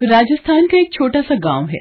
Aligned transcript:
राजस्थान 0.00 0.66
का 0.66 0.78
एक 0.78 0.92
छोटा 0.92 1.20
सा 1.22 1.34
गाँव 1.34 1.66
है। 1.66 1.78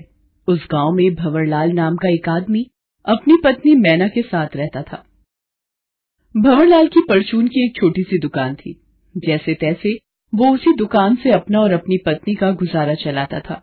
उस 0.48 0.68
गाँव 0.72 0.92
में 0.92 1.16
भंवरलाल 1.16 1.72
नाम 1.72 1.96
का 1.96 2.10
एक 2.10 2.30
आदमी 2.30 2.64
अपनी 3.08 3.36
पत्नी 3.44 3.74
मैना 3.76 4.08
के 4.08 4.22
साथ 4.22 4.56
रहता 4.56 4.82
था। 4.82 5.04
भंवरलाल 6.36 6.88
की 6.88 7.02
परचून 7.10 7.48
की 7.48 7.66
एक 7.66 7.76
छोटी 7.76 8.04
सी 8.04 8.20
दुकान 8.20 8.56
थी। 8.56 8.74
जैसे 9.16 9.54
तैसे 9.54 9.94
वो 10.34 10.54
उसी 10.54 10.74
दुकान 10.74 11.16
से 11.16 11.32
अपना 11.32 11.60
और 11.60 11.74
अपनी 11.74 11.98
पत्नी 11.98 12.36
का 12.36 12.52
गुजारा 12.54 12.94
चलाता 12.96 13.40
था। 13.40 13.62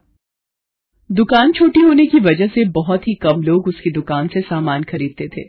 दुकान 1.10 1.52
छोटी 1.52 1.80
होने 1.80 2.06
की 2.06 2.20
वजह 2.20 2.46
से 2.46 2.64
बहुत 2.70 3.08
ही 3.08 3.14
कम 3.14 3.42
लोग 3.42 3.68
उसकी 3.68 3.90
दुकान 3.90 4.28
से 4.28 4.40
सामान 4.40 4.82
खरीदते 4.82 5.28
थे। 5.28 5.48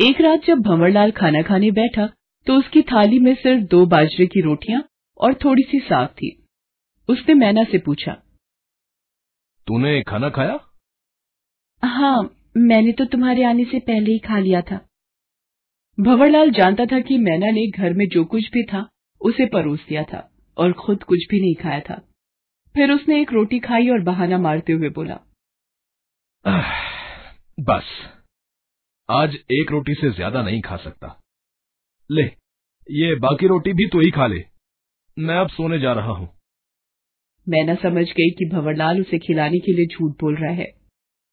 एक 0.00 0.20
रात 0.20 0.46
जब 0.46 0.58
भंवरलाल 0.60 1.10
खाना 1.10 1.42
खाने 1.42 1.70
बैठा 1.70 2.10
तो 2.46 2.58
उसकी 2.58 2.82
थाली 2.82 3.18
में 3.18 3.34
सिर्फ़ 3.34 3.62
दो 3.62 3.86
बाजरे 3.86 4.26
की 4.26 4.40
रोटियाँ 4.40 4.84
और 5.20 5.34
थोड़ी 5.34 5.62
सी 5.62 5.78
साग 5.80 6.08
थी। 6.08 6.40
उसने 7.08 7.34
मैना 7.34 7.64
से 7.64 7.78
पूछा। 7.78 8.12
तूने 9.66 10.00
खाना 10.02 10.28
खाया? 10.30 10.58
हाँ 11.82 12.18
मैंने 12.58 12.92
तो 12.92 13.04
तुम्हारे 13.04 13.44
आने 13.44 13.64
से 13.64 13.78
पहले 13.80 14.12
ही 14.12 14.18
खा 14.18 14.38
लिया 14.38 14.60
था। 14.62 14.76
भंवरलाल 15.98 16.50
जानता 16.50 16.86
था 16.86 17.00
कि 17.00 17.18
मैना 17.20 17.50
ने 17.50 17.66
घर 17.68 17.92
में 17.92 18.06
जो 18.08 18.24
कुछ 18.24 18.50
भी 18.52 18.62
था 18.64 18.88
उसे 19.20 19.46
परोस 19.46 19.84
दिया 19.88 20.02
था 20.04 20.28
और 20.56 20.72
खुद 20.76 21.02
कुछ 21.02 21.26
भी 21.30 21.40
नहीं 21.40 21.54
खाया 21.54 21.80
था। 21.80 21.94
फिर 22.74 22.92
उसने 22.92 23.20
एक 23.20 23.32
रोटी 23.32 23.58
खाई 23.60 23.88
और 23.88 24.00
बहाना 24.02 24.38
मारते 24.38 24.72
हुए 24.72 24.88
बोला 24.90 25.18
बस। 27.58 27.90
आज 29.08 29.34
एक 29.52 29.70
रोटी 29.70 29.94
से 29.94 30.10
ज़्यादा 30.12 30.42
नहीं 30.42 30.60
खा 30.62 30.76
सकता। 30.76 31.08
ले 32.10 32.22
ये 32.88 33.14
बाकी 33.16 33.46
रोटी 33.46 33.72
भी 33.72 33.86
तो 33.88 34.00
ही 34.00 34.10
खा 34.10 34.26
ले। 34.26 34.44
मैं 35.16 35.36
अब 35.36 35.48
सोने 35.50 35.78
जा 35.80 35.92
रहा 35.92 36.12
हूँ। 36.12 36.28
मैना 37.46 37.74
समझ 37.74 38.04
गई 38.08 38.30
कि 38.30 38.48
भंवरलाल 38.48 39.00
उसे 39.00 39.18
खिलाने 39.18 39.58
के 39.58 39.72
लिए 39.72 39.86
झूठ 39.88 40.12
बोल 40.20 40.36
रहा 40.36 40.52
है। 40.52 40.72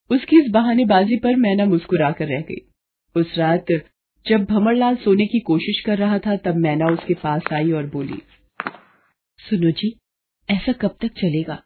उसकी 0.09 0.39
इस 0.39 0.49
बहानेबाजी 0.51 1.15
पर 1.17 1.35
मैना 1.37 1.65
मुस्कुरा 1.67 2.11
कर 2.11 2.27
रह 2.27 2.41
गई। 2.41 2.61
उस 3.15 3.37
रात 3.37 3.71
जब 4.25 4.43
भंवरलाल 4.45 4.95
सोने 4.97 5.25
की 5.25 5.39
कोशिश 5.41 5.79
कर 5.85 5.97
रहा 5.97 6.17
था, 6.19 6.35
तब 6.37 6.55
मैना 6.57 6.87
उसके 6.87 7.13
पास 7.13 7.43
आई 7.53 7.71
और 7.71 7.85
बोली, 7.89 8.21
सुनो 9.39 9.71
जी, 9.71 9.93
ऐसा 10.49 10.71
कब 10.81 10.95
तक 11.01 11.11
चलेगा? 11.17 11.61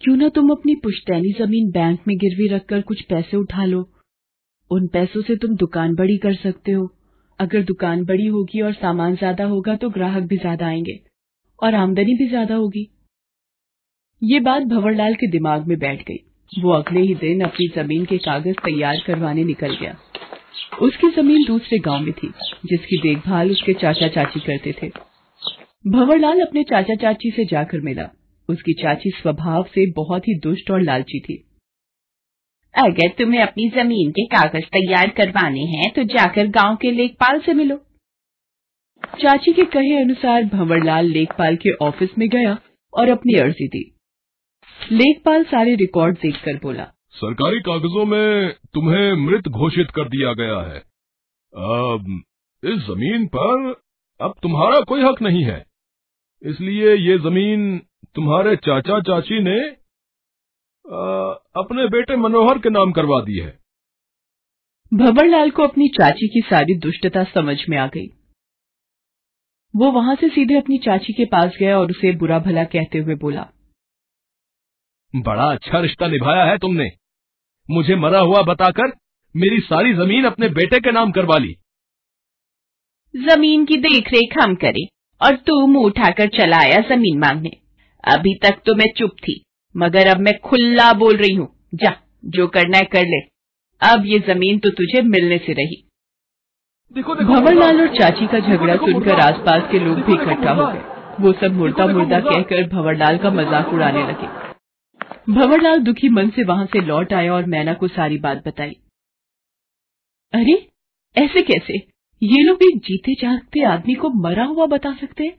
क्यों 0.00 0.16
ना 0.16 0.28
तुम 0.28 0.50
अपनी 0.50 0.74
पुश्तैनी 0.74 1.32
ज़मीन 1.38 1.70
बैंक 1.70 2.00
में 2.08 2.16
गिरवी 2.18 2.48
रखकर 2.48 2.80
कुछ 2.82 3.02
पैसे 3.02 3.36
उठा 3.36 3.64
लो? 3.64 3.88
उन 4.70 4.86
पैसों 4.88 5.22
से 5.22 5.36
तुम 5.36 5.54
दुकान 5.56 5.94
बड़ी 5.94 6.16
कर 6.18 6.34
सकते 6.36 6.72
हो। 6.72 6.88
अगर 7.38 7.62
दुकान 7.64 8.04
बड़ी 8.04 8.26
होगी 8.28 8.60
और 8.60 8.72
सामान 8.74 9.14
ज़्यादा 9.16 9.44
होगा 9.44 9.76
तो 9.76 9.90
ग्राहक 9.90 10.22
भी 10.22 10.36
ज़्यादा 10.36 10.66
आएँगे 10.66 10.98
और 11.58 11.74
आमदनी 11.74 12.14
भी 12.14 12.28
ज़्यादा 12.28 12.54
होगी। 12.54 12.86
ये 14.24 14.40
बात 14.40 14.62
भंवरलाल 14.62 15.14
के 15.14 15.26
दिमाग 15.26 15.66
में 15.66 15.78
बैठ 15.78 16.02
गई। 16.02 16.16
वो 16.52 16.70
अगले 16.72 17.00
ही 17.00 17.14
दिन 17.14 17.40
अपनी 17.40 17.66
ज़मीन 17.68 18.04
के 18.04 18.18
कागज़ 18.18 18.54
तैयार 18.54 18.96
करवाने 19.06 19.44
निकल 19.44 19.74
गया। 19.76 19.96
उसकी 20.82 21.08
ज़मीन 21.08 21.44
दूसरे 21.44 21.78
गाँव 21.78 22.00
में 22.00 22.12
थी 22.12 22.28
जिसकी 22.66 23.00
देखभाल 23.02 23.50
उसके 23.50 23.72
चाचा 23.72 24.08
चाची 24.08 24.40
करते 24.40 24.72
थे। 24.72 24.88
भंवरलाल 25.84 26.40
अपने 26.40 26.62
चाचा 26.62 26.94
चाची 26.94 27.30
से 27.30 27.44
जाकर 27.44 27.80
मिला। 27.80 28.08
उसकी 28.48 28.72
चाची 28.72 29.10
स्वभाव 29.10 29.62
से 29.64 29.90
बहुत 29.90 30.28
ही 30.28 30.38
दुष्ट 30.38 30.70
और 30.70 30.82
लालची 30.82 31.20
थी। 31.20 31.36
अगर 32.74 33.08
तुम्हें 33.08 33.42
अपनी 33.42 33.68
ज़मीन 33.68 34.10
के 34.10 34.26
कागज़ 34.26 34.64
तैयार 34.64 35.08
करवाने 35.08 35.64
हैं 35.68 35.90
तो 35.90 36.02
जाकर 36.04 36.46
गाँव 36.46 36.76
के 36.76 36.90
लेखपाल 36.90 37.40
से 37.40 37.52
मिलो। 37.52 37.76
चाची 39.20 39.52
के 39.52 39.64
कहे 39.64 40.02
अनुसार 40.02 40.44
भंवरलाल 40.44 41.06
लेखपाल 41.06 41.56
के 41.56 41.72
ऑफ़िस 41.82 42.18
में 42.18 42.28
गया 42.28 42.58
और 42.92 43.08
अपनी 43.08 43.38
अर्जी 43.38 43.68
दी। 43.68 43.90
लेखपाल 44.78 45.44
सारे 45.44 45.74
रिकॉर्ड 45.74 46.16
देखकर 46.16 46.56
बोला 46.62 46.84
सरकारी 47.14 47.60
कागजों 47.60 48.04
में 48.04 48.54
तुम्हें 48.74 49.12
मृत 49.16 49.48
घोषित 49.48 49.90
कर 49.90 50.08
दिया 50.08 50.32
गया 50.32 50.60
है। 50.62 50.78
अब 51.52 52.22
इस 52.62 52.80
ज़मीन 52.80 53.26
पर 53.26 53.72
अब 54.20 54.34
तुम्हारा 54.42 54.80
कोई 54.80 55.02
हक 55.02 55.22
नहीं 55.22 55.44
है। 55.44 55.64
इसलिए 56.42 56.94
ये 56.94 57.18
ज़मीन 57.18 57.78
तुम्हारे 58.14 58.56
चाचा 58.56 59.00
चाची 59.00 59.42
ने 59.42 59.58
आ, 60.84 61.02
अपने 61.56 61.86
बेटे 61.88 62.16
मनोहर 62.16 62.58
के 62.58 62.70
नाम 62.70 62.92
करवा 62.92 63.20
दी 63.20 63.38
है। 63.38 63.50
भंवरलाल 64.92 65.50
को 65.50 65.62
अपनी 65.62 65.88
चाची 65.88 66.28
की 66.28 66.40
सारी 66.40 66.78
दुष्टता 66.78 67.24
समझ 67.24 67.56
में 67.68 67.78
आ 67.78 67.86
गई। 67.86 68.06
वो 69.74 69.90
वहाँ 69.92 70.14
से 70.14 70.28
सीधे 70.28 70.56
अपनी 70.56 70.78
चाची 70.78 71.12
के 71.12 71.24
पास 71.24 71.56
गया 71.60 71.78
और 71.78 71.90
उसे 71.90 72.12
बुरा 72.16 72.38
भला 72.38 72.64
कहते 72.64 72.98
हुए 72.98 73.14
बोला 73.14 73.48
बड़ा 75.14 75.50
अच्छा 75.52 75.80
रिश्ता 75.80 76.06
निभाया 76.08 76.44
है 76.44 76.56
तुमने। 76.58 76.88
मुझे 77.68 77.96
मरा 77.96 78.18
हुआ 78.20 78.42
बताकर 78.44 78.92
मेरी 79.34 79.58
सारी 79.62 79.92
ज़मीन 79.94 80.24
अपने 80.24 80.48
बेटे 80.50 80.80
के 80.80 80.92
नाम 80.92 81.12
करवा 81.12 81.38
ली। 81.38 81.54
ज़मीन 83.14 83.64
की 83.64 83.76
देखरेख 83.78 84.34
हम 84.40 84.54
करें 84.56 84.86
और 85.20 85.36
तू 85.38 85.66
मुँह 85.66 85.84
उठाकर 85.86 86.28
चला 86.30 86.58
आया 86.58 86.80
ज़मीन 86.88 87.18
मांगने। 87.18 87.50
अभी 88.04 88.34
तक 88.42 88.60
तो 88.66 88.74
मैं 88.74 88.86
चुप 88.96 89.10
थी 89.18 89.40
मगर 89.74 90.08
अब 90.08 90.20
मैं 90.20 90.38
खुला 90.40 90.92
बोल 90.94 91.16
रही 91.16 91.34
हूँ। 91.34 91.48
जा 91.74 91.94
जो 92.28 92.46
करना 92.48 92.78
है 92.78 92.84
कर 92.92 93.06
ले। 93.06 93.20
अब 93.82 94.06
ये 94.06 94.18
ज़मीन 94.28 94.58
तो 94.58 94.70
तुझे 94.72 95.02
मिलने 95.04 95.38
से 95.38 95.52
रही। 95.52 95.82
भंवरलाल 96.96 97.80
और 97.80 97.96
चाची 97.96 98.26
का 98.26 98.38
झगड़ा 98.40 98.76
सुनकर 98.76 99.20
आसपास 99.22 99.62
के 99.72 99.78
लोग 99.78 99.98
भी 99.98 100.12
इकट्ठा 100.14 100.52
हो 100.52 100.66
गए। 100.66 100.82
वो 101.20 101.32
सब 101.34 101.52
मुर्दा 101.52 101.86
मुर्दा। 101.88 102.20
कहकर 102.22 102.68
भंवरलाल 102.68 103.18
का 103.18 103.30
मज़ाक 103.32 103.72
उड़ाने 103.74 104.02
लगे। 104.02 104.43
भंवरलाल 105.30 105.78
दुखी 105.78 106.08
मन 106.08 106.30
से 106.30 106.44
वहाँ 106.44 106.66
से 106.66 106.80
लौट 106.80 107.12
आया 107.12 107.34
और 107.34 107.44
मैना 107.44 107.74
को 107.74 107.88
सारी 107.88 108.18
बात 108.18 108.46
बताई। 108.46 108.70
अरे 110.32 110.72
ऐसे 111.16 111.42
कैसे? 111.42 111.74
ये 112.22 112.42
लोग 112.42 112.58
एक 112.62 112.78
जीते 112.78 113.14
जागते 113.14 113.64
आदमी 113.64 113.94
को 113.94 114.10
मरा 114.10 114.44
हुआ 114.44 114.66
बता 114.66 114.94
सकते 114.94 115.24
हैं? 115.24 115.36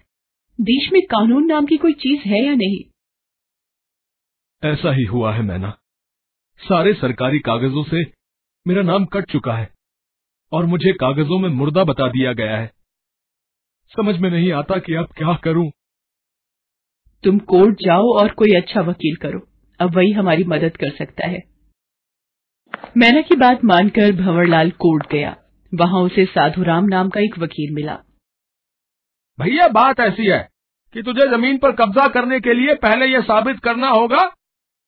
देश 0.62 0.90
में 0.94 1.02
कानून 1.02 1.46
नाम 1.46 1.66
की 1.66 1.78
कोई 1.78 1.94
चीज़ 1.94 2.22
है 2.22 2.46
या 2.46 2.56
नहीं? 2.56 2.80
ऐसा 4.72 4.92
ही 4.92 5.04
हुआ 5.04 5.34
है 5.34 5.42
मैना। 5.42 5.80
सारे 6.58 6.94
सरकारी 6.94 7.40
कागजों 7.40 7.84
से 7.84 8.04
मेरा 8.68 8.82
नाम 8.82 9.06
कट 9.06 9.32
चुका 9.32 9.54
है 9.54 9.74
और 10.52 10.66
मुझे 10.66 10.94
कागजों 10.94 11.40
में 11.40 11.50
मुर्दा 11.50 11.84
बता 11.84 12.08
दिया 12.08 12.34
गया 12.34 12.58
है। 12.58 12.72
समझ 13.98 14.18
में 14.18 14.30
नहीं 14.30 14.52
आता 14.52 14.80
कि 14.80 14.94
अब 14.94 15.06
क्या 15.06 15.36
करूँ। 15.44 15.72
तुम 17.24 17.40
कोर्ट 17.40 17.76
जाओ 17.76 18.14
और 18.22 18.34
कोई 18.34 18.56
अच्छा 18.56 18.82
वकील 18.82 19.16
करो। 19.16 19.55
अब 19.80 19.96
वही 19.96 20.12
हमारी 20.12 20.44
मदद 20.44 20.78
कर 20.78 20.92
सकता 20.96 21.28
है। 21.28 21.44
मैना 22.98 23.22
की 23.22 23.36
बात 23.36 23.64
मानकर 23.64 24.12
भंवरलाल 24.12 24.72
कोर्ट 24.72 25.12
गया। 25.12 25.36
वहाँ 25.72 26.02
उसे 26.02 26.26
साधुराम 26.26 26.86
नाम 26.86 27.10
का 27.10 27.20
एक 27.20 27.38
वकील 27.40 27.74
मिला। 27.76 27.96
भैया 29.40 29.68
बात 29.68 30.00
ऐसी 30.00 30.26
है 30.26 30.40
कि 30.96 31.02
तुझे 31.04 31.28
ज़मीन 31.28 31.58
पर 31.58 31.72
कब्जा 31.72 32.08
करने 32.08 32.40
के 32.40 32.54
लिए 32.54 32.76
पहले 32.76 33.06
यह 33.06 33.22
साबित 33.22 33.60
करना 33.60 33.88
होगा 33.90 34.22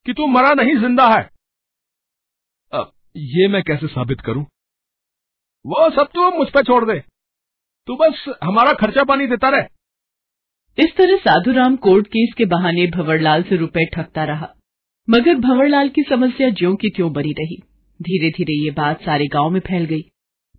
कि 0.05 0.13
तू 0.13 0.27
मरा 0.27 0.53
नहीं 0.53 0.75
ज़िंदा 0.75 1.07
है। 1.07 1.23
अब 2.73 2.91
ये 3.15 3.47
मैं 3.47 3.61
कैसे 3.63 3.87
साबित 3.87 4.21
करूँ? 4.21 4.43
वो 5.65 5.89
सब 5.89 6.09
तू 6.13 6.29
मुझ 6.29 6.47
पर 6.49 6.63
छोड़ 6.63 6.83
दे। 6.85 6.99
तू 7.87 7.95
बस 7.95 8.23
हमारा 8.43 8.73
खर्चा 8.73 9.03
पानी 9.03 9.27
देता 9.27 9.49
रहे। 9.49 9.65
इस 10.77 10.95
तरह 10.97 11.17
साधुराम 11.17 11.75
कोर्ट 11.75 12.07
केस 12.07 12.33
के 12.37 12.45
बहाने 12.45 12.87
भंवरलाल 12.87 13.43
से 13.43 13.55
रुपए 13.55 13.85
ठगता 13.85 14.23
रहा। 14.23 14.53
मगर 15.07 15.35
भंवरलाल 15.35 15.89
की 15.89 16.01
समस्या 16.03 16.49
ज्यो 16.49 16.73
की 16.75 16.89
त्यों 16.89 17.11
बनी 17.13 17.31
रही। 17.31 17.55
धीरे 17.99 18.29
धीरे 18.29 18.53
ये 18.55 18.71
बात 18.71 19.01
सारे 19.01 19.27
गाँव 19.27 19.49
में 19.49 19.59
फैल 19.59 19.85
गई। 19.85 20.01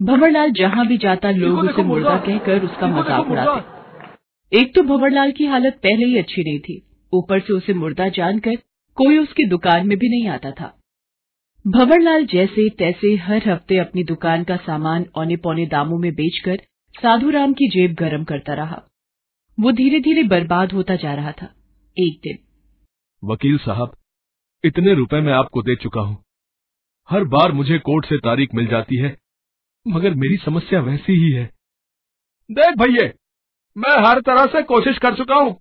भंवरलाल 0.01 0.53
जहाँ 0.53 0.87
भी 0.87 0.97
जाता 0.99 1.31
लोग 1.31 1.59
उसे 1.59 1.83
मुर्दा 1.83 2.17
कहकर 2.19 2.65
उसका 2.65 2.87
मज़ाक 2.87 3.31
उड़ाते। 3.31 4.59
एक 4.61 4.75
तो 4.75 4.83
भंवरलाल 4.83 5.33
की 5.33 5.47
हालत 5.47 5.79
पहले 5.83 6.07
ही 6.07 6.19
अच्छी 6.19 6.43
नहीं 6.43 6.59
थी। 6.59 6.83
ऊपर 7.13 7.41
से 7.41 7.53
उसे 7.53 7.75
मुर्दा 7.75 8.09
जानकर 8.09 8.57
कोई 8.97 9.19
उसकी 9.19 9.45
दुकान 9.45 9.87
में 9.87 9.97
भी 9.99 10.09
नहीं 10.09 10.29
आता 10.29 10.51
था। 10.51 10.73
भंवरलाल 11.65 12.27
जैसे 12.27 12.69
तैसे 12.79 13.15
हर 13.17 13.49
हफ़्ते 13.49 13.79
अपनी 13.79 14.05
दुकान 14.05 14.45
का 14.45 14.57
सामान 14.57 15.07
औने 15.17 15.37
पौने 15.37 15.67
दामों 15.67 15.99
में 15.99 16.13
बेचकर 16.15 16.57
साधुराम 16.95 17.53
की 17.53 17.69
जेब 17.69 17.95
गरम 17.95 18.25
करता 18.25 18.55
रहा। 18.55 18.83
वो 19.59 19.73
धीरे 19.73 20.01
धीरे 20.01 20.23
बर्बाद 20.29 20.73
होता 20.73 20.97
जा 20.97 21.15
रहा 21.15 21.33
था। 21.33 21.55
एक 21.97 22.21
दिन। 22.25 22.39
वकील 23.23 23.57
साहब 23.59 23.95
इतने 24.65 24.95
रुपए 24.95 25.21
मैं 25.21 25.33
आपको 25.33 25.63
दे 25.63 25.75
चुका 25.77 26.01
हूँ। 26.01 26.17
हर 27.09 27.25
बार 27.25 27.53
मुझे 27.53 27.79
कोर्ट 27.79 28.07
से 28.07 28.17
तारीख 28.19 28.55
मिल 28.55 28.67
जाती 28.67 28.97
है 28.97 29.17
मगर 29.87 30.15
मेरी 30.15 30.37
समस्या 30.37 30.81
वैसी 30.81 31.13
ही 31.13 31.31
है। 31.33 31.45
देख 32.51 32.75
भैया 32.79 33.05
मैं 33.77 33.97
हर 34.07 34.21
तरह 34.21 34.47
से 34.47 34.63
कोशिश 34.63 34.99
कर 34.99 35.15
चुका 35.15 35.35
हूँ। 35.35 35.53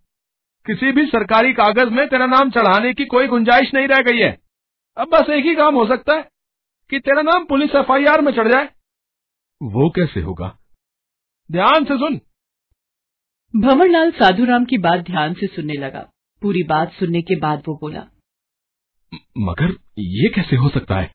किसी 0.66 0.92
भी 0.92 1.06
सरकारी 1.06 1.54
कागज़ 1.54 1.90
में 1.90 2.08
तेरा 2.08 2.26
नाम 2.26 2.50
चढ़ाने 2.50 2.94
की 2.94 3.06
कोई 3.06 3.28
गुंजाइश 3.28 3.74
नहीं 3.74 3.88
रह 3.88 4.02
गई 4.02 4.18
है। 4.18 4.32
अब 4.98 5.08
बस 5.08 5.30
एक 5.30 5.46
ही 5.46 5.56
काम 5.56 5.76
हो 5.76 5.86
सकता 5.88 6.16
है 6.16 6.30
कि 6.90 7.00
तेरा 7.00 7.22
नाम 7.22 7.46
पुलिस 7.46 7.76
एफआईआर 7.76 8.22
में 8.22 8.32
चढ़ 8.32 8.48
जाए। 8.48 8.66
वो 9.62 9.90
कैसे 9.90 10.22
होगा? 10.22 10.58
ध्यान 11.52 11.86
से 11.86 11.98
सुन। 11.98 12.20
भंवरलाल 13.54 14.12
साधुराम 14.12 14.66
की 14.66 14.78
बात 14.78 15.00
ध्यान 15.00 15.34
से 15.34 15.48
सुनने 15.48 15.74
लगा। 15.74 16.06
पूरी 16.42 16.64
बात 16.64 16.92
सुनने 16.92 17.22
के 17.22 17.36
बाद 17.36 17.64
वो 17.68 17.78
बोला 17.82 18.08
मगर 19.40 19.72
ये 20.00 20.30
कैसे 20.30 20.56
हो 20.56 20.70
सकता 20.70 20.96
है? 20.96 21.12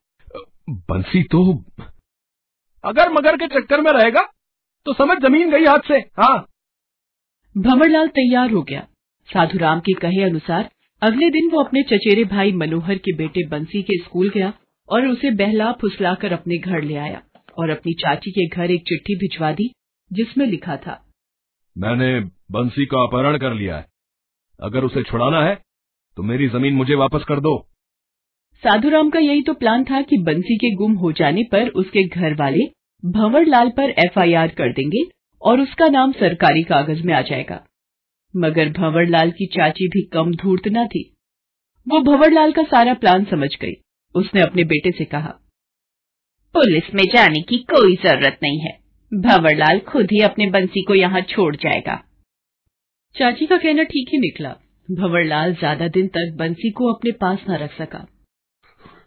बंसी 0.71 1.23
तो 1.25 1.43
अगर 2.85 3.13
मगर 3.13 3.37
के 3.37 3.47
चक्कर 3.51 3.81
में 3.81 3.91
रहेगा 3.93 4.23
तो 4.87 4.93
समझ 4.95 5.17
ज़मीन 5.23 5.51
गई 5.51 5.65
हाथ 5.65 5.89
से। 5.89 5.99
हाँ। 6.21 6.39
भंवरलाल 7.55 8.09
तैयार 8.09 8.51
हो 8.51 8.63
गया। 8.63 8.87
साधु 9.29 9.59
राम 9.59 9.81
के 9.81 9.93
कहे 9.93 10.23
अनुसार 10.23 10.71
अगले 11.03 11.29
दिन 11.31 11.51
वो 11.51 11.63
अपने 11.63 11.83
चचेरे 11.83 12.25
भाई 12.27 12.53
मनोहर 12.53 12.99
के 12.99 13.13
बेटे 13.17 13.47
बंसी 13.49 13.83
के 13.83 13.99
स्कूल 13.99 14.29
गया 14.29 14.53
और 14.89 15.07
उसे 15.07 15.31
बहला 15.37 15.73
फुसलाकर 15.73 16.33
अपने 16.33 16.59
घर 16.59 16.83
ले 16.83 16.97
आया 16.97 17.23
और 17.59 17.71
अपनी 17.71 17.93
चाची 17.95 18.31
के 18.31 18.47
घर 18.47 18.71
एक 18.71 18.83
चिट्ठी 18.83 19.15
भिजवा 19.17 19.53
दी 19.53 19.71
जिसमें 20.11 20.47
लिखा 20.47 20.77
था 20.77 21.03
मैंने 21.77 22.09
बंसी 22.53 22.87
का 22.87 23.03
अपहरण 23.03 23.39
कर 23.39 23.55
लिया 23.55 23.77
है। 23.77 23.87
अगर 24.61 24.85
उसे 24.85 25.03
छुड़ाना 25.03 25.43
है 25.43 25.55
तो 26.17 26.23
मेरी 26.23 26.49
ज़मीन 26.49 26.75
मुझे 26.75 26.95
वापस 26.95 27.25
कर 27.29 27.41
दो। 27.41 27.55
साधुराम 28.63 29.09
का 29.11 29.19
यही 29.19 29.43
तो 29.43 29.53
प्लान 29.55 29.85
था 29.85 30.01
कि 30.03 30.17
बंसी 30.23 30.57
के 30.57 30.75
गुम 30.77 30.93
हो 30.97 31.11
जाने 31.13 31.43
पर 31.53 31.69
उसके 31.77 32.03
घर 32.05 32.35
वाले 32.35 32.65
भंवरलाल 33.03 33.71
पर 33.71 33.91
एफआईआर 34.01 34.49
कर 34.59 34.73
देंगे 34.73 35.03
और 35.43 35.61
उसका 35.61 35.89
नाम 35.89 36.13
सरकारी 36.13 36.63
कागज़ 36.63 37.03
में 37.03 37.13
आ 37.15 37.21
जाएगा। 37.23 37.61
मगर 38.35 38.69
भंवरलाल 38.73 39.31
की 39.31 39.47
चाची 39.55 39.89
भी 39.89 40.03
कम 40.13 40.31
धूर्त 40.35 40.69
न 40.69 40.87
थी। 40.87 41.03
वो 41.87 42.01
भंवरलाल 42.03 42.53
का 42.53 42.63
सारा 42.65 42.95
प्लान 42.97 43.25
समझ 43.25 43.49
गई। 43.57 43.75
उसने 44.15 44.41
अपने 44.43 44.65
बेटे 44.65 44.91
से 44.91 45.05
कहा, 45.07 45.35
पुलिस 46.55 46.95
में 46.95 47.05
जाने 47.15 47.41
की 47.43 47.59
कोई 47.69 47.97
ज़रूरत 47.97 48.39
नहीं 48.43 48.61
है। 48.61 48.73
भंवरलाल 49.13 49.79
खुद 49.89 50.13
ही 50.13 50.21
अपने 50.23 50.51
बंसी 50.51 50.83
को 50.83 50.95
यहाँ 50.95 51.21
छोड़ 51.29 51.55
जाएगा। 51.57 52.01
चाची 53.17 53.47
का 53.47 53.57
कहना 53.59 53.83
ठीक 53.85 54.09
ही 54.13 54.19
निकला। 54.21 54.57
भंवरलाल 54.89 55.55
ज़्यादा 55.55 55.89
दिन 55.91 56.09
तक 56.11 56.35
बंसी 56.39 56.71
को 56.71 56.93
अपने 56.93 57.13
पास 57.21 57.45
न 57.51 57.57
रख 57.59 57.73
सका। 57.75 58.07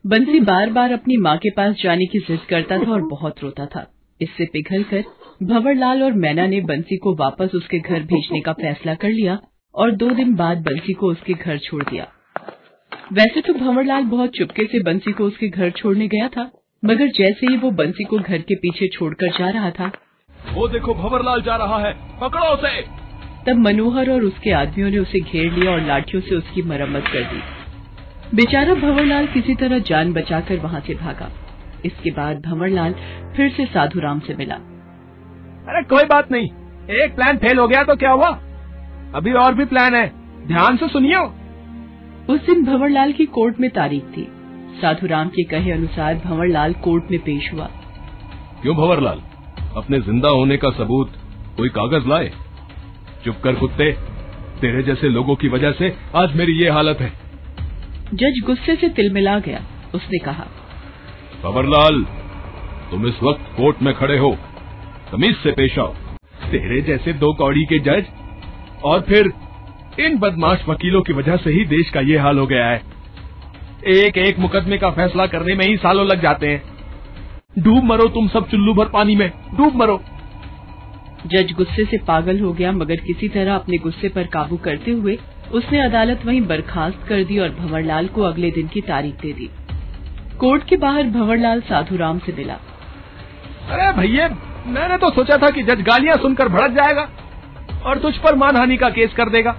बंसी 0.05 0.39
बार 0.39 0.69
बार 0.69 0.91
अपनी 0.91 1.17
माँ 1.17 1.37
के 1.37 1.49
पास 1.49 1.75
जाने 1.75 2.05
की 2.05 2.19
जिद 2.19 2.39
करता 2.49 2.77
था 2.77 2.91
और 2.91 3.01
बहुत 3.01 3.35
रोता 3.43 3.65
था। 3.65 3.85
इससे 4.21 4.45
पिघल 4.45 4.83
कर 4.83 5.03
भंवरलाल 5.43 6.03
और 6.03 6.13
मैना 6.13 6.45
ने 6.47 6.59
बंसी 6.61 6.97
को 6.97 7.15
वापस 7.15 7.51
उसके 7.55 7.79
घर 7.79 8.03
भेजने 8.03 8.41
का 8.41 8.53
फैसला 8.53 8.93
कर 8.93 9.09
लिया 9.09 9.39
और 9.75 9.91
दो 9.91 10.09
दिन 10.09 10.35
बाद 10.35 10.57
बंसी 10.57 10.93
को 10.93 11.07
उसके 11.07 11.33
घर 11.33 11.57
छोड़ 11.57 11.83
दिया। 11.83 12.07
वैसे 13.13 13.41
तो 13.41 13.53
भंवरलाल 13.53 14.03
बहुत 14.03 14.29
चुपके 14.29 14.65
से 14.65 14.83
बंसी 14.83 15.11
को 15.11 15.23
उसके 15.23 15.49
घर 15.49 15.69
छोड़ने 15.71 16.07
गया 16.07 16.27
था 16.27 16.49
मगर 16.85 17.07
जैसे 17.07 17.47
ही 17.47 17.57
वो 17.57 17.71
बंसी 17.71 18.03
को 18.03 18.19
घर 18.19 18.37
के 18.37 18.55
पीछे 18.55 18.87
छोड़कर 18.87 19.27
जा 19.27 19.49
रहा 19.49 19.71
था 19.71 19.91
वो 20.53 20.67
देखो 20.67 20.93
भंवरलाल 20.93 21.41
जा 21.41 21.55
रहा 21.55 21.79
है 21.79 21.93
पकड़ो 22.21 22.45
उसे! 22.45 22.81
तब 23.47 23.57
मनोहर 23.57 24.11
और 24.11 24.23
उसके 24.23 24.51
आदमियों 24.51 24.89
ने 24.89 24.97
उसे 24.97 25.19
घेर 25.19 25.51
लिया 25.53 25.71
और 25.71 25.81
लाठियों 25.81 26.21
से 26.21 26.35
उसकी 26.35 26.61
मरम्मत 26.61 27.03
कर 27.07 27.23
दी। 27.23 27.54
बेचारा 28.33 28.73
भंवरलाल 28.73 29.27
किसी 29.27 29.55
तरह 29.55 29.79
जान 29.79 30.13
बचाकर 30.13 30.57
वहाँ 30.57 30.79
से 30.79 30.93
भागा। 30.93 31.29
इसके 31.85 32.11
बाद 32.11 32.41
भंवरलाल 32.41 32.95
फिर 33.35 33.49
से 33.49 33.65
साधुराम 33.65 34.19
से 34.19 34.35
मिला। 34.35 34.55
अरे 35.67 35.83
कोई 35.83 36.03
बात 36.03 36.31
नहीं। 36.31 36.45
एक 37.03 37.15
प्लान 37.15 37.37
फेल 37.37 37.59
हो 37.59 37.67
गया 37.67 37.83
तो 37.83 37.95
क्या 37.95 38.11
हुआ? 38.11 38.29
अभी 39.15 39.33
और 39.33 39.53
भी 39.53 39.65
प्लान 39.65 39.95
है। 39.95 40.07
ध्यान 40.47 40.77
से 40.77 40.87
सुनियो। 40.87 41.21
उस 42.33 42.45
दिन 42.45 42.65
भंवरलाल 42.65 43.11
की 43.11 43.25
कोर्ट 43.25 43.59
में 43.59 43.69
तारीख 43.69 44.03
थी। 44.03 44.27
साधुराम 44.81 45.27
के 45.27 45.43
कहे 45.43 45.71
अनुसार 45.71 46.15
भंवरलाल 46.15 46.73
कोर्ट 46.73 47.11
में 47.11 47.19
पेश 47.19 47.53
हुआ। 47.53 47.65
क्यों 48.61 48.75
भंवरलाल? 48.75 49.21
अपने 49.77 49.99
ज़िंदा 49.99 50.29
होने 50.29 50.57
का 50.57 50.69
सबूत 50.69 51.13
कोई 51.57 51.69
कागज़ 51.69 52.07
लाए? 52.07 52.31
चुप 53.25 53.35
कर 53.43 53.55
कुत्ते। 53.55 53.91
तेरे 54.61 54.83
जैसे 54.83 55.09
लोगों 55.09 55.35
की 55.35 55.47
वजह 55.47 55.71
से 55.71 55.95
आज 56.15 56.35
मेरी 56.35 56.53
ये 56.63 56.69
हालत 56.69 56.97
है। 57.01 57.24
जज 58.13 58.41
गुस्से 58.45 58.75
से 58.75 58.89
तिलमिला 58.89 59.39
गया। 59.39 59.61
उसने 59.95 60.17
कहा 60.17 60.45
भंवरलाल 61.43 62.03
तुम 62.91 63.07
इस 63.07 63.23
वक्त 63.23 63.41
कोर्ट 63.57 63.81
में 63.81 63.93
खड़े 63.93 64.17
हो। 64.17 64.37
तमीज 65.11 65.35
से 65.35 65.51
पेश 65.51 65.79
आओ। 65.79 65.93
तेरे 66.51 66.81
जैसे 66.81 67.13
दो 67.13 67.33
कौड़ी 67.33 67.65
के 67.65 67.79
जज 67.79 68.05
और 68.83 69.01
फिर 69.01 69.31
इन 69.99 70.17
बदमाश 70.17 70.65
वकीलों 70.69 71.01
की 71.01 71.13
वजह 71.13 71.37
से 71.37 71.49
ही 71.49 71.65
देश 71.65 71.89
का 71.89 71.99
ये 71.99 72.17
हाल 72.17 72.39
हो 72.39 72.47
गया 72.47 72.65
है। 72.65 72.81
एक 73.87 74.17
एक 74.17 74.39
मुकदमे 74.39 74.77
का 74.77 74.89
फैसला 74.91 75.25
करने 75.27 75.55
में 75.55 75.65
ही 75.65 75.77
सालों 75.77 76.05
लग 76.07 76.21
जाते 76.21 76.47
हैं। 76.47 76.63
डूब 77.59 77.83
मरो 77.83 78.07
तुम 78.07 78.27
सब 78.27 78.49
चुल्लू 78.49 78.73
भर 78.73 78.85
पानी 78.85 79.15
में। 79.15 79.31
डूब 79.57 79.75
मरो। 79.75 80.01
जज 81.27 81.51
गुस्से 81.51 81.85
से 81.85 81.97
पागल 81.97 82.39
हो 82.39 82.53
गया 82.53 82.71
मगर 82.71 82.95
किसी 82.95 83.29
तरह 83.29 83.55
अपने 83.55 83.77
गुस्से 83.77 84.09
पर 84.09 84.23
काबू 84.23 84.57
करते 84.57 84.91
हुए 84.91 85.17
उसने 85.55 85.79
अदालत 85.81 86.25
वहीं 86.25 86.41
बर्खास्त 86.47 87.05
कर 87.09 87.23
दी 87.23 87.37
और 87.39 87.49
भंवरलाल 87.49 88.07
को 88.07 88.21
अगले 88.23 88.49
दिन 88.51 88.67
की 88.67 88.81
तारीख 88.83 89.15
दे 89.15 89.31
दी। 89.33 89.49
कोर्ट 90.39 90.63
के 90.63 90.77
बाहर 90.77 91.03
भंवरलाल 91.09 91.61
साधुराम 91.61 92.19
से 92.19 92.33
मिला। 92.37 92.53
अरे 93.69 93.91
भैया, 93.93 94.27
मैंने 94.67 94.97
तो 94.97 95.09
सोचा 95.11 95.37
था 95.37 95.49
कि 95.49 95.63
जज 95.63 95.81
गालियाँ 95.81 96.17
सुनकर 96.17 96.47
भड़क 96.47 96.71
जाएगा 96.71 97.07
और 97.85 97.99
तुझ 97.99 98.15
पर 98.17 98.35
मानहानि 98.35 98.77
का 98.77 98.89
केस 98.89 99.13
कर 99.13 99.29
देगा। 99.29 99.55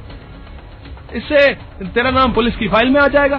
इससे 1.15 1.39
तेरा 1.85 2.11
नाम 2.11 2.33
पुलिस 2.33 2.57
की 2.57 2.69
फ़ाइल 2.69 2.91
में 2.91 3.01
आ 3.01 3.07
जाएगा। 3.09 3.37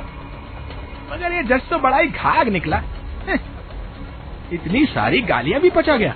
मगर 1.11 1.33
ये 1.33 1.43
जज 1.43 1.69
तो 1.69 1.79
बड़ा 1.79 1.97
ही 1.97 2.07
घाग 2.07 2.47
निकला। 2.47 2.81
इतनी 4.53 4.85
सारी 4.85 5.21
गालियाँ 5.23 5.59
भी 5.61 5.69
पचा 5.69 5.97
गया। 5.97 6.15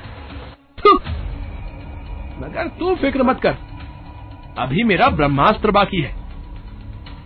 मगर 2.40 2.68
तू 2.80 2.96
फ़िक्र 2.96 3.24
मत 3.24 3.40
कर। 3.40 3.56
अभी 4.60 4.84
मेरा 4.84 5.08
ब्रह्मास्त्र 5.10 5.72
बाकी 5.72 6.02
है। 6.02 6.21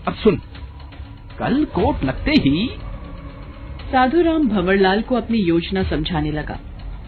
अब 0.08 0.14
सुन। 0.16 0.36
कल 1.40 1.64
कोर्ट 1.76 2.04
लगते 2.04 2.32
ही 2.40 2.68
साधुराम 3.92 4.48
भंवरलाल 4.48 5.02
को 5.02 5.16
अपनी 5.16 5.38
योजना 5.40 5.84
समझाने 5.84 6.32
लगा। 6.32 6.58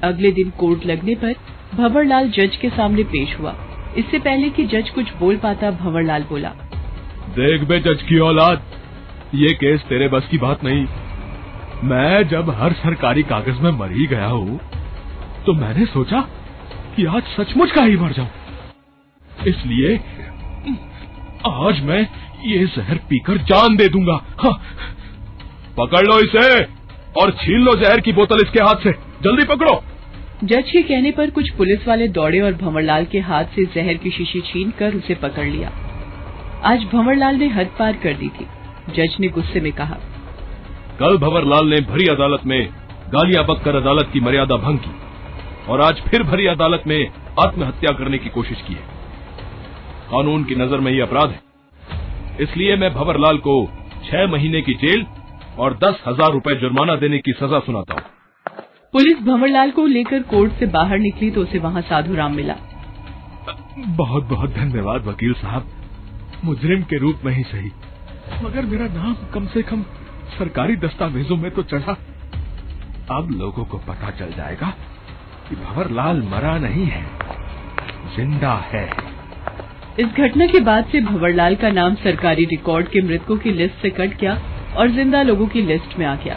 अगले 0.04 0.32
दिन 0.32 0.50
कोर्ट 0.60 0.86
लगने 0.86 1.16
पर 1.16 1.34
भंवरलाल 1.74 2.30
जज 2.30 2.58
के 2.62 2.70
सामने 2.70 3.04
पेश 3.06 3.36
हुआ। 3.40 3.56
इससे 3.98 4.20
पहले 4.20 4.50
कि 4.50 4.66
जज 4.68 4.90
कुछ 4.90 5.14
बोल 5.20 5.38
पाता 5.38 5.72
भंवरलाल 5.74 6.24
बोला 6.30 6.50
देख 7.36 7.68
बे 7.70 7.80
जज 7.82 8.02
की 8.04 8.20
औलाद 8.22 8.62
ये 9.36 9.54
केस 9.56 9.82
तेरे 9.84 10.08
बस 10.10 10.28
की 10.32 10.38
बात 10.38 10.64
नहीं। 10.64 10.86
मैं 11.84 12.28
जब 12.28 12.50
हर 12.60 12.74
सरकारी 12.76 13.24
कागज़ 13.26 13.62
में 13.62 13.72
मर 13.72 13.92
ही 13.92 14.06
गया 14.08 14.28
हूँ 14.28 14.60
तो 15.46 15.54
मैंने 15.56 15.86
सोचा 15.88 16.22
कि 16.96 17.06
आज 17.08 17.24
सचमुच 17.36 17.72
का 17.72 17.84
ही 17.84 17.98
मर 17.98 18.12
जाऊँ। 18.12 18.30
इसलिए 19.48 19.96
आज 21.48 21.82
मैं 21.84 22.08
ये 22.46 22.66
जहर 22.68 22.98
पीकर 23.10 23.38
जान 23.44 23.76
दे 23.76 23.88
दूँगा। 23.88 24.20
हाँ। 24.40 24.52
पकड़ 25.78 26.06
लो 26.06 26.20
इसे 26.20 26.64
और 27.14 27.32
छीन 27.34 27.62
लो 27.62 27.76
जहर 27.76 28.00
की 28.00 28.12
बोतल 28.14 28.42
इसके 28.42 28.60
हाथ 28.60 28.84
से। 28.84 28.92
जल्दी 29.24 29.44
पकड़ो। 29.46 29.82
जज 30.44 30.70
के 30.72 30.82
कहने 30.84 31.12
पर 31.12 31.30
कुछ 31.30 31.50
पुलिस 31.52 31.88
वाले 31.88 32.08
दौड़े 32.08 32.40
और 32.40 32.54
भंवरलाल 32.54 33.06
के 33.06 33.20
हाथ 33.20 33.46
से 33.56 33.66
जहर 33.76 33.98
की 33.98 34.12
शीशी 34.12 34.42
छीन 34.42 34.72
कर 34.80 34.96
उसे 34.96 35.16
पकड़ 35.16 35.46
लिया। 35.46 35.72
आज 36.64 36.84
भंवरलाल 36.84 37.36
ने 37.36 37.48
हद 37.48 37.70
पार 37.80 37.94
कर 37.94 38.14
दी 38.14 38.30
थी। 38.30 38.46
जज 38.96 39.16
ने 39.20 39.28
गुस्से 39.30 39.62
में 39.62 39.72
कहा 39.72 39.98
कल 41.00 41.18
भंवरलाल 41.18 41.68
ने 41.68 41.80
भरी 41.84 42.08
अदालत 42.08 42.46
में 42.46 42.70
गालियाँ 43.10 43.46
बककर 43.46 43.76
अदालत 43.76 44.10
की 44.14 44.20
मर्यादा 44.20 44.56
भंग 44.58 44.80
की 44.80 44.92
और 45.72 45.82
आज 45.82 46.02
फिर 46.02 46.24
भरी 46.24 46.46
अदालत 46.48 46.84
में 46.88 47.00
आत्महत्या 47.40 47.92
करने 47.98 48.18
की 48.18 48.30
कोशिश 48.30 48.62
की 48.68 48.74
है। 48.74 48.96
कानून 50.12 50.44
की 50.44 50.56
नज़र 50.56 50.80
में 50.80 50.92
ये 50.92 51.02
अपराध 51.02 51.30
है। 51.30 51.47
इसलिए 52.42 52.76
मैं 52.76 52.94
भंवरलाल 52.94 53.38
को 53.38 53.54
छह 54.06 54.28
महीने 54.28 54.62
की 54.62 54.74
जेल 54.82 55.06
और 55.60 55.78
दस 55.84 56.02
हज़ार 56.08 56.32
रूपए 56.32 56.56
जुर्माना 56.56 56.96
देने 56.96 57.20
की 57.20 57.32
सजा 57.34 57.60
सुनाता 57.60 57.94
हूँ। 57.94 58.02
पुलिस 58.94 59.22
भंवरलाल 59.22 59.72
को 59.72 59.86
लेकर 59.86 60.22
कोर्ट 60.26 60.52
से 60.52 60.66
बाहर 60.74 61.00
निकली 61.00 61.30
तो 61.32 61.42
उसे 61.42 61.60
वहाँ 61.60 61.82
साधुराम 61.84 62.36
मिला। 62.36 62.56
बहुत 63.98 64.24
बहुत 64.26 64.54
धन्यवाद 64.54 65.06
वकील 65.06 65.34
साहब। 65.34 65.72
मुजरिम 66.44 66.84
के 66.84 66.98
रूप 66.98 67.26
में 67.26 67.34
ही 67.34 67.44
सही। 67.44 67.72
मगर 68.44 68.66
मेरा 68.66 68.86
नाम 68.94 69.16
कम 69.34 69.48
से 69.48 69.62
कम 69.62 69.84
सरकारी 70.38 70.76
दस्तावेजों 70.78 71.38
में 71.38 71.50
तो 71.52 71.64
चढ़ा। 71.66 71.98
अब 73.12 73.30
लोगों 73.32 73.66
को 73.66 73.78
पता 73.88 74.10
चल 74.12 74.32
जाएगा 74.38 74.74
कि 75.50 75.56
भंवरलाल 75.56 76.22
मरा 76.32 76.58
नहीं 76.60 76.86
है 76.86 77.06
ज़िंदा 78.16 78.56
है। 78.66 78.86
इस 80.00 80.08
घटना 80.24 80.46
के 80.48 80.60
बाद 80.60 80.90
से 80.92 81.00
भंवरलाल 81.02 81.56
का 81.56 81.70
नाम 81.72 81.96
सरकारी 81.96 82.44
रिकॉर्ड 82.46 82.88
के 82.88 83.02
मृतकों 83.02 83.38
की 83.38 83.52
लिस्ट 83.52 83.82
से 83.82 83.90
कट 83.90 84.18
गया 84.20 84.34
और 84.78 84.92
ज़िंदा 84.96 85.22
लोगों 85.24 85.48
की 85.48 85.62
लिस्ट 85.62 85.98
में 86.00 86.06
आ 86.06 86.16
गया 86.16 86.36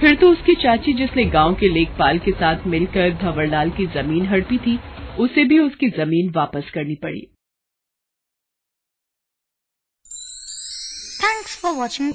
फिर 0.00 0.14
तो 0.16 0.30
उसकी 0.32 0.54
चाची 0.62 0.92
जिसने 0.92 1.24
गाँव 1.30 1.54
के 1.54 1.68
लेखपाल 1.68 2.18
के 2.18 2.32
साथ 2.32 2.66
मिलकर 2.66 3.10
भंवरलाल 3.22 3.70
की 3.70 3.86
ज़मीन 3.94 4.26
हड़पी 4.26 4.58
थी, 4.58 4.78
उसे 5.18 5.44
भी 5.44 5.58
उसकी 5.58 5.88
ज़मीन 5.98 6.30
वापस 6.36 6.70
करनी 6.74 6.94
पड़ी 7.02 7.26
थैंक्स 11.24 11.60
फॉर 11.62 11.74
watching. 11.74 12.12